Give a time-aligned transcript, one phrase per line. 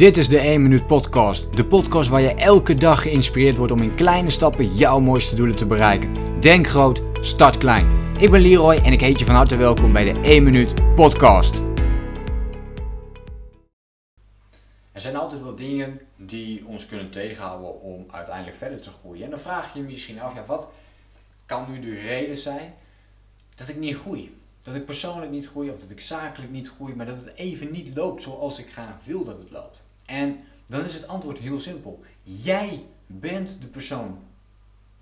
[0.00, 1.56] Dit is de 1 Minuut Podcast.
[1.56, 5.56] De podcast waar je elke dag geïnspireerd wordt om in kleine stappen jouw mooiste doelen
[5.56, 6.40] te bereiken.
[6.40, 8.14] Denk groot, start klein.
[8.18, 11.62] Ik ben Leroy en ik heet je van harte welkom bij de 1 Minuut Podcast.
[14.92, 19.24] Er zijn altijd wel dingen die ons kunnen tegenhouden om uiteindelijk verder te groeien.
[19.24, 20.72] En dan vraag je je misschien af, ja, wat
[21.46, 22.74] kan nu de reden zijn
[23.54, 24.38] dat ik niet groei?
[24.62, 27.72] Dat ik persoonlijk niet groei of dat ik zakelijk niet groei, maar dat het even
[27.72, 29.88] niet loopt zoals ik graag wil dat het loopt.
[30.10, 32.00] En dan is het antwoord heel simpel.
[32.22, 34.22] Jij bent de persoon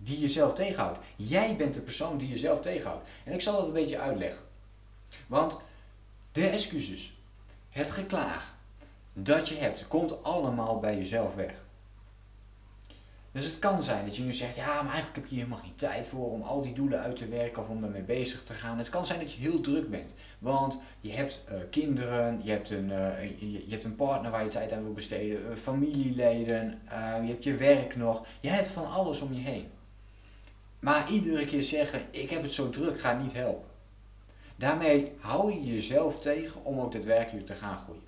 [0.03, 0.99] die jezelf tegenhoudt.
[1.16, 3.09] Jij bent de persoon die jezelf tegenhoudt.
[3.25, 4.43] En ik zal dat een beetje uitleggen.
[5.27, 5.57] Want
[6.33, 7.19] de excuses,
[7.69, 8.57] het geklaag
[9.13, 11.66] dat je hebt, komt allemaal bij jezelf weg.
[13.32, 15.64] Dus het kan zijn dat je nu zegt, ja, maar eigenlijk heb je hier helemaal
[15.64, 18.52] geen tijd voor om al die doelen uit te werken of om daarmee bezig te
[18.52, 18.78] gaan.
[18.78, 22.70] Het kan zijn dat je heel druk bent, want je hebt uh, kinderen, je hebt,
[22.70, 26.80] een, uh, je, hebt een partner waar je tijd aan wil besteden, uh, familieleden,
[27.23, 28.26] je hebt je werk nog.
[28.40, 29.68] Je hebt van alles om je heen.
[30.80, 33.68] Maar iedere keer zeggen, ik heb het zo druk, gaat niet helpen.
[34.57, 38.02] Daarmee hou je jezelf tegen om ook daadwerkelijk te gaan groeien.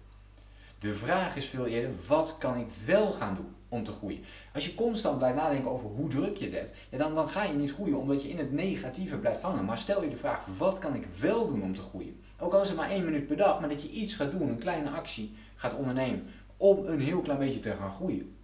[0.80, 4.24] De vraag is veel eerder, wat kan ik wel gaan doen om te groeien?
[4.54, 7.52] Als je constant blijft nadenken over hoe druk je het hebt, dan, dan ga je
[7.52, 9.64] niet groeien omdat je in het negatieve blijft hangen.
[9.64, 12.20] Maar stel je de vraag, wat kan ik wel doen om te groeien?
[12.38, 14.48] Ook al is het maar één minuut per dag, maar dat je iets gaat doen,
[14.48, 18.36] een kleine actie gaat ondernemen om een heel klein beetje te gaan groeien.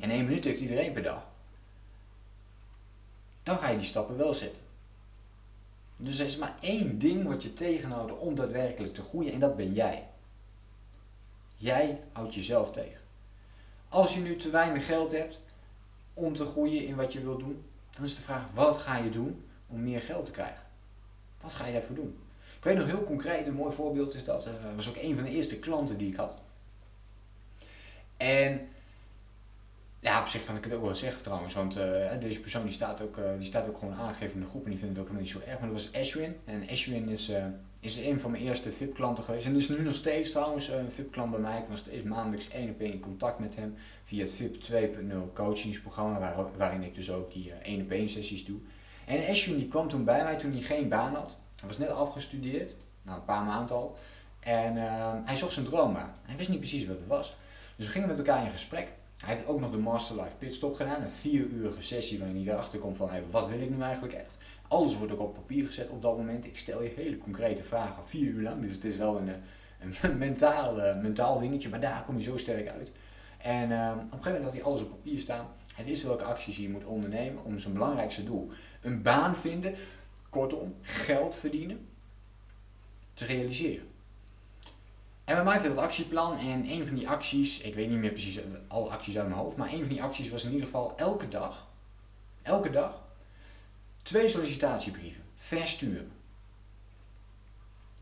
[0.00, 1.26] En één minuut heeft iedereen per dag.
[3.42, 4.62] Dan ga je die stappen wel zetten.
[5.96, 9.56] Dus er is maar één ding wat je tegenhoudt om daadwerkelijk te groeien en dat
[9.56, 10.08] ben jij.
[11.64, 13.00] Jij houdt jezelf tegen.
[13.88, 15.40] Als je nu te weinig geld hebt
[16.14, 19.10] om te groeien in wat je wilt doen, dan is de vraag: wat ga je
[19.10, 20.62] doen om meer geld te krijgen?
[21.40, 22.18] Wat ga je daarvoor doen?
[22.56, 25.24] Ik weet nog heel concreet, een mooi voorbeeld is dat, eh, was ook een van
[25.24, 26.40] de eerste klanten die ik had.
[28.16, 28.68] En
[30.04, 31.84] ja, op zich kan ik het ook wel zeggen trouwens, want uh,
[32.20, 34.70] deze persoon die staat, ook, uh, die staat ook gewoon aangegeven in de groep en
[34.70, 35.60] die vindt het ook helemaal niet zo erg.
[35.60, 36.36] Maar dat was Ashwin.
[36.44, 37.44] En Ashwin is, uh,
[37.80, 39.46] is een van mijn eerste VIP-klanten geweest.
[39.46, 41.58] En is nu nog steeds trouwens een VIP-klant bij mij.
[41.58, 45.32] Ik was steeds maandelijks één op één in contact met hem via het VIP 2.0
[45.34, 48.58] coachingsprogramma, waar, waarin ik dus ook die één op één sessies doe.
[49.06, 51.36] En Ashwin die kwam toen bij mij toen hij geen baan had.
[51.58, 53.98] Hij was net afgestudeerd, nou een paar maanden al.
[54.40, 54.76] En
[55.24, 56.14] hij zocht zijn droombaan.
[56.22, 57.36] Hij wist niet precies wat het was.
[57.76, 58.88] Dus we gingen met elkaar in gesprek.
[59.18, 62.54] Hij heeft ook nog de Master Life Pitstop gedaan, een vier uurige sessie waarin hij
[62.54, 64.36] erachter komt van hey, wat wil ik nu eigenlijk echt.
[64.68, 66.44] Alles wordt ook op papier gezet op dat moment.
[66.44, 68.60] Ik stel je hele concrete vragen, vier uur lang.
[68.60, 69.30] Dus het is wel een,
[70.02, 72.92] een mentaal, mentaal dingetje, maar daar kom je zo sterk uit.
[73.38, 75.46] En uh, op een gegeven moment had hij alles op papier staan.
[75.74, 78.50] Hij wist welke acties hij moet ondernemen om zijn belangrijkste doel,
[78.80, 79.74] een baan vinden,
[80.30, 81.88] kortom, geld verdienen,
[83.14, 83.86] te realiseren.
[85.24, 88.38] En we maakten dat actieplan en een van die acties, ik weet niet meer precies
[88.68, 91.28] alle acties uit mijn hoofd, maar een van die acties was in ieder geval elke
[91.28, 91.68] dag,
[92.42, 93.02] elke dag,
[94.02, 96.12] twee sollicitatiebrieven versturen.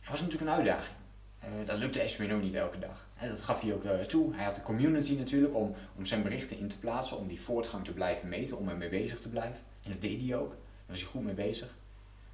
[0.01, 0.97] Dat was natuurlijk een uitdaging.
[1.45, 3.07] Uh, dat lukte Esmin ook niet elke dag.
[3.17, 4.35] En dat gaf hij ook uh, toe.
[4.35, 7.85] Hij had de community natuurlijk om, om zijn berichten in te plaatsen, om die voortgang
[7.85, 9.61] te blijven meten, om ermee bezig te blijven.
[9.83, 10.51] En dat deed hij ook.
[10.51, 11.75] Daar was hij goed mee bezig.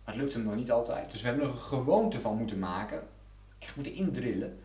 [0.05, 1.13] Maar het lukte hem nog niet altijd.
[1.13, 3.03] Dus we hebben er een gewoonte van moeten maken,
[3.59, 4.59] echt moeten indrillen,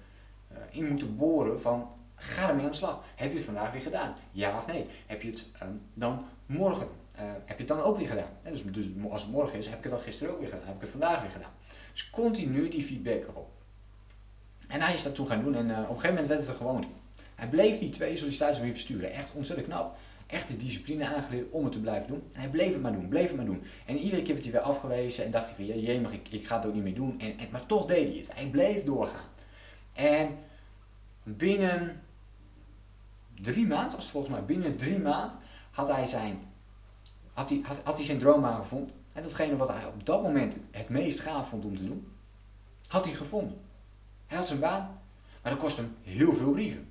[0.69, 3.03] in moeten boren van ga ermee aan de slag.
[3.15, 4.15] Heb je het vandaag weer gedaan?
[4.31, 4.85] Ja of nee?
[5.05, 6.87] Heb je het um, dan morgen?
[7.15, 8.29] Uh, heb je het dan ook weer gedaan?
[8.43, 10.65] dus, dus, als het morgen is, heb ik het dan gisteren ook weer gedaan?
[10.65, 11.51] Heb ik het vandaag weer gedaan?
[11.91, 13.49] Dus continu die feedback erop.
[14.67, 16.49] En hij is dat toen gaan doen en uh, op een gegeven moment werd het
[16.49, 16.87] een gewoonte.
[17.35, 19.13] Hij bleef die twee sollicitatiebrieven sturen.
[19.13, 19.97] Echt ontzettend knap.
[20.27, 22.23] Echt de discipline aangeleerd om het te blijven doen.
[22.31, 23.63] En hij bleef het maar doen, bleef het maar doen.
[23.85, 26.47] En iedere keer werd hij weer afgewezen en dacht hij van, jee, maar ik, ik
[26.47, 27.19] ga het ook niet meer doen.
[27.19, 28.33] En, en, maar toch deed hij het.
[28.33, 29.31] Hij bleef doorgaan.
[29.93, 30.37] En
[31.23, 32.01] binnen
[33.41, 35.37] drie maanden, was volgens mij binnen drie maanden,
[35.71, 36.39] had hij zijn,
[37.33, 38.95] had hij, had, hij zijn droombaan gevonden.
[39.13, 42.07] En datgene wat hij op dat moment het meest gaaf vond om te doen,
[42.87, 43.61] had hij gevonden.
[44.27, 45.01] Hij had zijn baan,
[45.41, 46.87] maar dat kost hem heel veel brieven.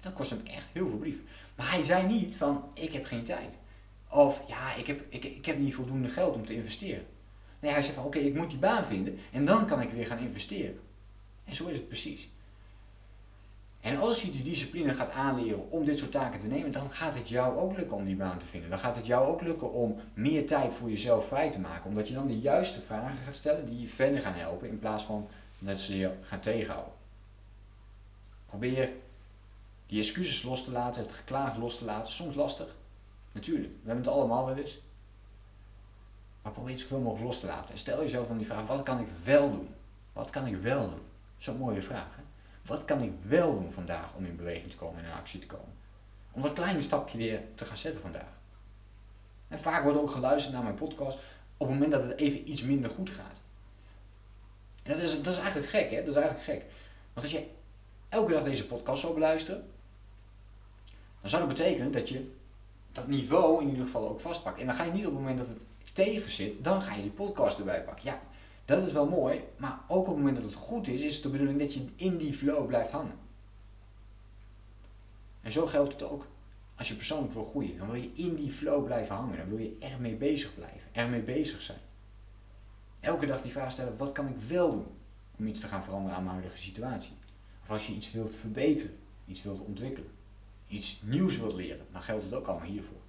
[0.00, 1.24] Dat kost hem echt heel veel brieven.
[1.56, 3.58] Maar hij zei niet van, ik heb geen tijd.
[4.08, 7.06] Of, ja, ik heb, ik, ik heb niet voldoende geld om te investeren.
[7.60, 10.06] Nee, hij zei van, oké, ik moet die baan vinden en dan kan ik weer
[10.06, 10.80] gaan investeren.
[11.44, 12.28] En zo is het precies.
[13.80, 17.14] En als je die discipline gaat aanleren om dit soort taken te nemen, dan gaat
[17.14, 18.70] het jou ook lukken om die baan te vinden.
[18.70, 21.88] Dan gaat het jou ook lukken om meer tijd voor jezelf vrij te maken.
[21.88, 25.04] Omdat je dan de juiste vragen gaat stellen die je verder gaan helpen in plaats
[25.04, 25.28] van
[25.58, 26.92] dat ze je gaan tegenhouden.
[28.46, 28.92] Probeer
[29.86, 32.12] die excuses los te laten, het geklaag los te laten.
[32.12, 32.76] Soms lastig,
[33.32, 33.72] natuurlijk.
[33.72, 34.80] We hebben het allemaal wel eens.
[36.42, 37.70] Maar probeer het zoveel mogelijk los te laten.
[37.70, 39.68] En stel jezelf dan die vraag, wat kan ik wel doen?
[40.12, 41.02] Wat kan ik wel doen?
[41.38, 42.16] Zo'n mooie vraag.
[42.16, 42.22] Hè?
[42.70, 45.46] Wat kan ik wel doen vandaag om in beweging te komen en in actie te
[45.46, 45.74] komen?
[46.32, 48.32] Om dat kleine stapje weer te gaan zetten vandaag.
[49.48, 51.18] En vaak wordt ook geluisterd naar mijn podcast
[51.56, 53.40] op het moment dat het even iets minder goed gaat.
[54.82, 55.96] En dat is, dat is eigenlijk gek, hè?
[56.04, 56.70] Dat is eigenlijk gek.
[57.12, 57.46] Want als je
[58.08, 59.68] elke dag deze podcast zou beluisteren,
[61.20, 62.32] dan zou dat betekenen dat je
[62.92, 64.60] dat niveau in ieder geval ook vastpakt.
[64.60, 65.60] En dan ga je niet op het moment dat het
[65.92, 68.04] tegen zit, dan ga je die podcast erbij pakken.
[68.04, 68.20] Ja,
[68.70, 71.22] dat is wel mooi, maar ook op het moment dat het goed is, is het
[71.22, 73.18] de bedoeling dat je in die flow blijft hangen.
[75.40, 76.26] En zo geldt het ook.
[76.76, 79.36] Als je persoonlijk wil groeien, dan wil je in die flow blijven hangen.
[79.36, 81.78] Dan wil je er mee bezig blijven, ermee bezig zijn.
[83.00, 84.86] Elke dag die vraag stellen, wat kan ik wel doen
[85.38, 87.12] om iets te gaan veranderen aan mijn huidige situatie?
[87.62, 88.96] Of als je iets wilt verbeteren,
[89.26, 90.10] iets wilt ontwikkelen,
[90.66, 93.00] iets nieuws wilt leren, dan geldt het ook allemaal hiervoor.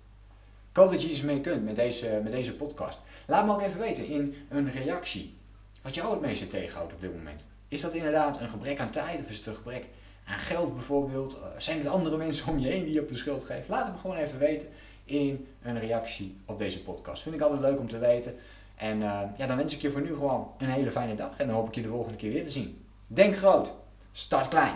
[0.69, 3.01] Ik hoop dat je iets mee kunt met deze, met deze podcast.
[3.27, 5.39] Laat me ook even weten in een reactie
[5.81, 7.45] wat jou het meeste tegenhoudt op dit moment.
[7.67, 9.85] Is dat inderdaad een gebrek aan tijd of is het een gebrek
[10.25, 11.33] aan geld bijvoorbeeld?
[11.33, 13.65] Eh, zijn het andere mensen om je heen die je op de schuld geven?
[13.67, 14.67] Laat het me gewoon even weten
[15.05, 17.21] in een reactie op deze podcast.
[17.21, 18.35] Vind ik altijd leuk om te weten.
[18.75, 21.37] En uh, ja, dan wens ik je voor nu gewoon een hele fijne dag.
[21.37, 22.85] En dan hoop ik je de volgende keer weer te zien.
[23.07, 23.71] Denk groot,
[24.11, 24.75] start klein.